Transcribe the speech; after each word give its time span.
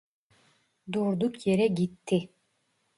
Durduk 0.93 1.39
yere 1.51 1.67
gitti 1.81 2.23